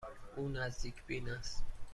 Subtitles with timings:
[0.35, 1.63] او نزدیک بین است.